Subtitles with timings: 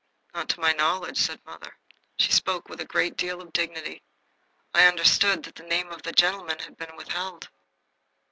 [0.33, 1.77] "Not to my knowledge," said mother.
[2.17, 4.01] She spoke with a great deal of dignity.
[4.73, 7.47] "I understood that the name of the gentleman had been withheld."